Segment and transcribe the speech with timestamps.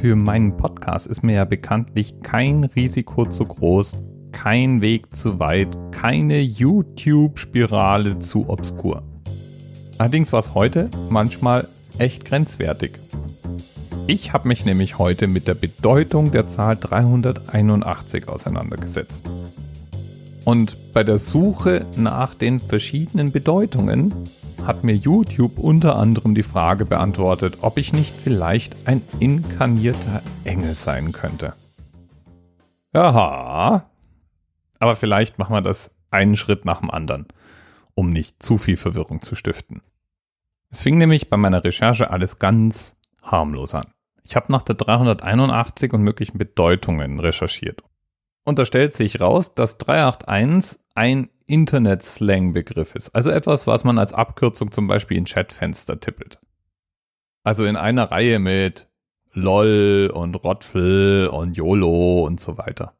[0.00, 5.76] Für meinen Podcast ist mir ja bekanntlich kein Risiko zu groß, kein Weg zu weit,
[5.90, 9.02] keine YouTube-Spirale zu obskur.
[9.98, 11.66] Allerdings war es heute manchmal
[11.98, 12.92] echt grenzwertig.
[14.06, 19.28] Ich habe mich nämlich heute mit der Bedeutung der Zahl 381 auseinandergesetzt.
[20.44, 24.14] Und bei der Suche nach den verschiedenen Bedeutungen
[24.68, 30.74] hat mir YouTube unter anderem die Frage beantwortet, ob ich nicht vielleicht ein inkarnierter Engel
[30.74, 31.54] sein könnte.
[32.92, 33.88] Aha.
[34.78, 37.26] Aber vielleicht machen wir das einen Schritt nach dem anderen,
[37.94, 39.80] um nicht zu viel Verwirrung zu stiften.
[40.70, 43.86] Es fing nämlich bei meiner Recherche alles ganz harmlos an.
[44.22, 47.82] Ich habe nach der 381 und möglichen Bedeutungen recherchiert.
[48.48, 53.14] Und da stellt sich raus, dass 381 ein Internet-Slang-Begriff ist.
[53.14, 56.38] Also etwas, was man als Abkürzung zum Beispiel in Chatfenster tippelt.
[57.42, 58.88] Also in einer Reihe mit
[59.34, 62.94] LOL und Rotfel und YOLO und so weiter.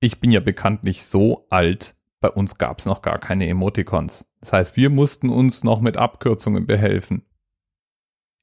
[0.00, 4.26] Ich bin ja bekanntlich so alt, bei uns gab es noch gar keine Emoticons.
[4.40, 7.22] Das heißt, wir mussten uns noch mit Abkürzungen behelfen.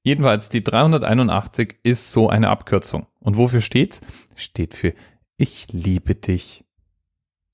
[0.02, 3.06] Jedenfalls, die 381 ist so eine Abkürzung.
[3.20, 4.02] Und wofür steht's?
[4.36, 4.96] Steht für
[5.38, 6.64] Ich liebe dich.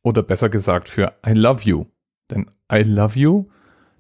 [0.03, 1.85] Oder besser gesagt für I love you.
[2.29, 3.49] Denn I love you,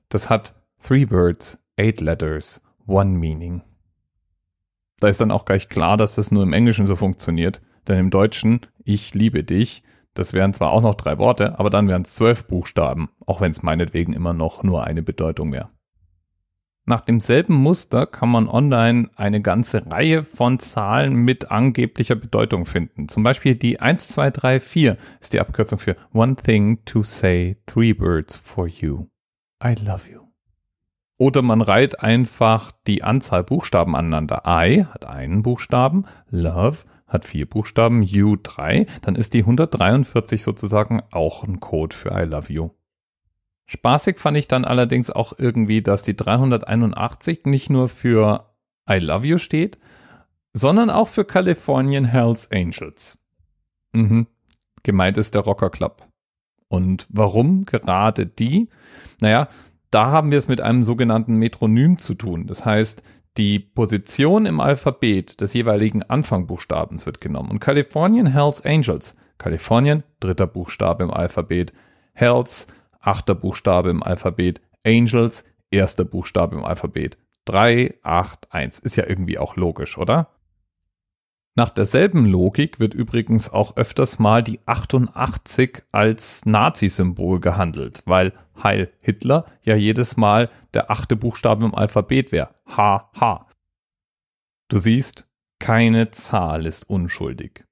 [0.09, 3.61] das hat three words, eight letters, one meaning.
[4.99, 7.61] Da ist dann auch gleich klar, dass das nur im Englischen so funktioniert.
[7.87, 11.87] Denn im Deutschen, ich liebe dich, das wären zwar auch noch drei Worte, aber dann
[11.87, 15.69] wären es zwölf Buchstaben, auch wenn es meinetwegen immer noch nur eine Bedeutung wäre.
[16.85, 23.07] Nach demselben Muster kann man online eine ganze Reihe von Zahlen mit angeblicher Bedeutung finden.
[23.07, 28.67] Zum Beispiel die 1234 ist die Abkürzung für One thing to say three words for
[28.67, 29.07] you.
[29.63, 30.21] I love you.
[31.17, 34.41] Oder man reiht einfach die Anzahl Buchstaben aneinander.
[34.47, 38.87] I hat einen Buchstaben, love hat vier Buchstaben, you drei.
[39.03, 42.71] Dann ist die 143 sozusagen auch ein Code für I love you.
[43.73, 48.51] Spaßig fand ich dann allerdings auch irgendwie, dass die 381 nicht nur für
[48.89, 49.77] I Love You steht,
[50.51, 53.17] sondern auch für Californian Hells Angels.
[53.93, 54.27] Mhm.
[54.83, 56.05] Gemeint ist der Rocker Club.
[56.67, 58.67] Und warum gerade die?
[59.21, 59.47] Naja,
[59.89, 62.47] da haben wir es mit einem sogenannten Metronym zu tun.
[62.47, 63.03] Das heißt,
[63.37, 67.51] die Position im Alphabet des jeweiligen Anfangbuchstabens wird genommen.
[67.51, 71.71] Und Californian Hells Angels, Kalifornien, dritter Buchstabe im Alphabet,
[72.11, 72.67] Hells,
[73.01, 77.17] achter Buchstabe im Alphabet, Angels, erster Buchstabe im Alphabet.
[77.45, 78.79] 3, 8, 1.
[78.79, 80.29] Ist ja irgendwie auch logisch, oder?
[81.55, 88.91] Nach derselben Logik wird übrigens auch öfters mal die 88 als Nazi-Symbol gehandelt, weil Heil
[89.01, 92.55] Hitler ja jedes Mal der achte Buchstabe im Alphabet wäre.
[92.67, 93.47] HH.
[94.69, 95.27] Du siehst,
[95.59, 97.65] keine Zahl ist unschuldig.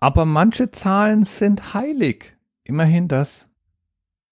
[0.00, 2.36] Aber manche Zahlen sind heilig.
[2.64, 3.50] Immerhin das.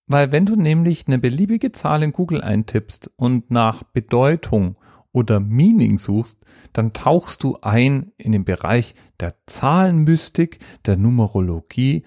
[0.06, 4.76] Weil wenn du nämlich eine beliebige Zahl in Google eintippst und nach Bedeutung
[5.12, 12.04] oder Meaning suchst, dann tauchst du ein in den Bereich der Zahlenmystik, der Numerologie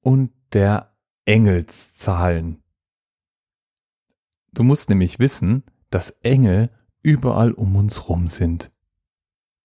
[0.00, 2.62] und der Engelszahlen.
[4.52, 6.70] Du musst nämlich wissen, dass Engel
[7.02, 8.70] überall um uns rum sind.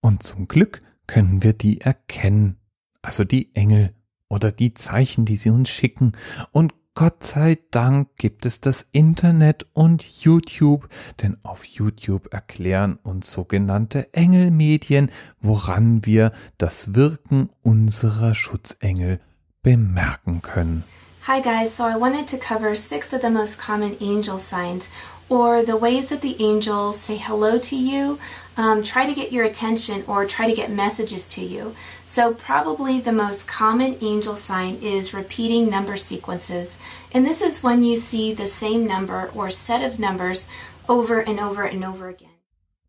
[0.01, 2.57] Und zum Glück können wir die erkennen
[3.01, 3.93] also die Engel
[4.29, 6.13] oder die Zeichen, die sie uns schicken.
[6.51, 10.89] Und Gott sei Dank gibt es das Internet und YouTube,
[11.21, 19.19] denn auf YouTube erklären uns sogenannte Engelmedien, woran wir das Wirken unserer Schutzengel
[19.61, 20.83] bemerken können.
[21.27, 24.89] Hi guys, so I wanted to cover six of the most common angel signs
[25.29, 28.17] or the ways that the angels say hello to you,
[28.55, 31.75] um, try to get your attention, or try to get messages to you.
[32.09, 36.79] So, probably the most common angel sign is repeating number sequences.
[37.13, 40.47] And this is when you see the same number or set of numbers
[40.87, 42.29] over and over and over again.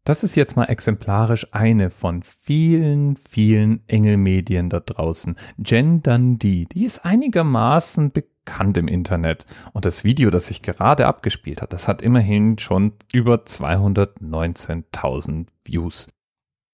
[0.05, 5.35] Das ist jetzt mal exemplarisch eine von vielen, vielen Engelmedien da draußen.
[5.59, 9.47] Jen Dundee, die ist einigermaßen bekannt im Internet.
[9.73, 16.07] Und das Video, das sich gerade abgespielt hat, das hat immerhin schon über 219.000 Views.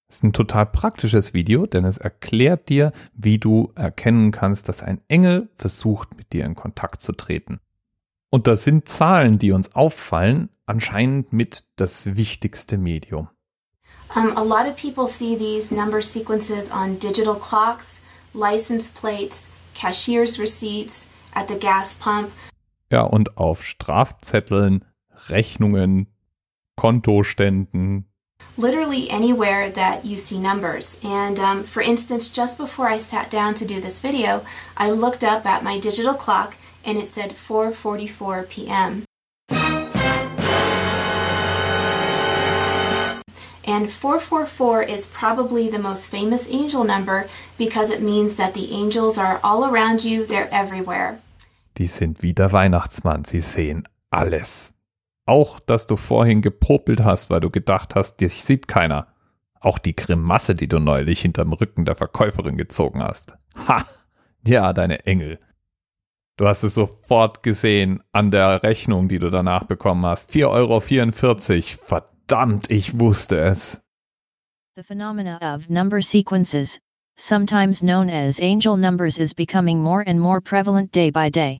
[0.07, 4.83] Das ist ein total praktisches Video, denn es erklärt dir, wie du erkennen kannst, dass
[4.83, 7.59] ein Engel versucht, mit dir in Kontakt zu treten.
[8.29, 13.29] Und da sind Zahlen, die uns auffallen, anscheinend mit das wichtigste Medium.
[14.15, 18.01] Um, a lot of people see these number sequences on digital clocks,
[18.33, 22.29] license plates, cashier's receipts, at the gas pump.
[22.91, 24.85] Ja, und auf Strafzetteln,
[25.27, 26.07] Rechnungen,
[26.75, 28.05] Kontoständen.
[28.57, 30.97] Literally anywhere that you see numbers.
[31.03, 34.45] And um, for instance, just before I sat down to do this video,
[34.77, 36.55] I looked up at my digital clock
[36.85, 39.03] and it said 4:44 p.m.
[43.67, 47.27] And 444 is probably the most famous angel number
[47.57, 51.19] because it means that the angels are all around you, they're everywhere.
[51.75, 54.74] Die sind wie der Weihnachtsmann, sie sehen alles.
[55.25, 59.07] Auch, dass du vorhin gepopelt hast, weil du gedacht hast, dich sieht keiner.
[59.59, 63.37] Auch die Grimasse, die du neulich hinterm Rücken der Verkäuferin gezogen hast.
[63.67, 63.85] Ha!
[64.45, 65.39] Ja, deine Engel.
[66.37, 70.31] Du hast es sofort gesehen an der Rechnung, die du danach bekommen hast.
[70.31, 71.85] 4,44 Euro.
[71.85, 73.81] Verdammt, ich wusste es.
[74.75, 76.79] The phenomena of number sequences,
[77.17, 81.59] sometimes known as angel numbers, is becoming more and more prevalent day by day.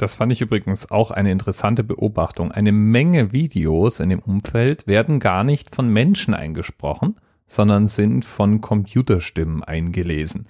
[0.00, 2.52] Das fand ich übrigens auch eine interessante Beobachtung.
[2.52, 7.16] Eine Menge Videos in dem Umfeld werden gar nicht von Menschen eingesprochen,
[7.46, 10.46] sondern sind von Computerstimmen eingelesen.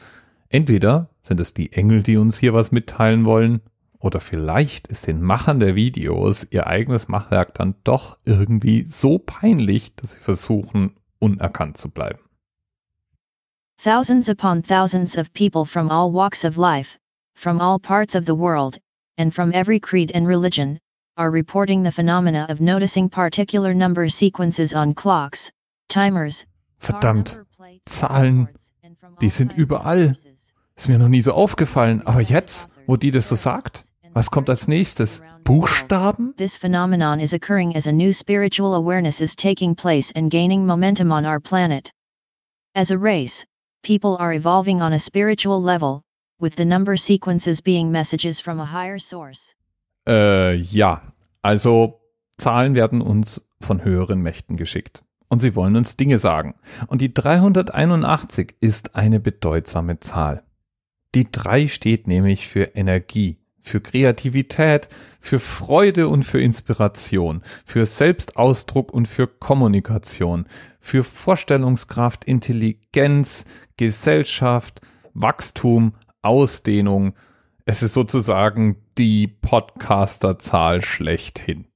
[0.51, 3.61] Entweder sind es die Engel, die uns hier was mitteilen wollen,
[3.99, 9.97] oder vielleicht ist den Machern der Videos ihr eigenes Machwerk dann doch irgendwie so peinlich,
[9.97, 12.21] dass sie versuchen, unerkannt zu bleiben.
[13.83, 17.01] Thousands upon thousands of people from all walks of life,
[17.35, 18.81] from all parts of the world,
[19.19, 20.79] and from every creed and religion,
[21.17, 25.51] are reporting the phenomena of noticing particular number sequences on clocks,
[25.89, 26.47] timers,
[26.79, 27.39] Verdammt,
[27.87, 28.49] Zahlen,
[29.21, 30.15] die sind überall.
[30.77, 33.85] Ist mir noch nie so aufgefallen, aber jetzt, wo die das so sagt,
[34.15, 35.23] was kommt als nächstes?
[35.45, 36.35] Buchstaben?
[36.37, 41.13] This phenomenon is occurring as a new spiritual awareness is taking place and gaining momentum
[41.13, 41.93] on our planet.
[42.75, 43.45] As a race,
[43.83, 46.03] people are evolving on a spiritual level,
[46.41, 49.55] with the number sequences being messages from a higher source.
[50.07, 51.03] Äh, ja.
[51.43, 52.01] Also,
[52.37, 55.03] Zahlen werden uns von höheren Mächten geschickt.
[55.29, 56.55] Und sie wollen uns Dinge sagen.
[56.89, 60.43] Und die 381 ist eine bedeutsame Zahl.
[61.15, 64.89] Die 3 steht nämlich für Energie, für Kreativität,
[65.21, 70.47] für Freude und für Inspiration, für Selbstausdruck und für Kommunikation,
[70.81, 73.45] für Vorstellungskraft, Intelligenz,
[73.77, 74.81] Gesellschaft,
[75.15, 77.15] Wachstum, Ausdehnung.
[77.65, 81.67] Es ist sozusagen die Podcasterzahl schlechthin.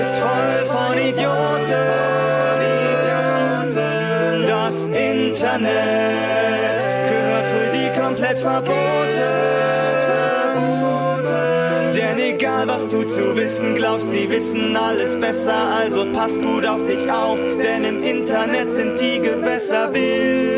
[0.00, 1.74] ist voll von Idioten.
[4.46, 5.66] Das Internet
[7.10, 8.78] gehört für die komplett verboten.
[11.96, 15.74] Denn egal was du zu wissen glaubst, sie wissen alles besser.
[15.82, 20.57] Also pass gut auf dich auf, denn im Internet sind die Gewässer wild.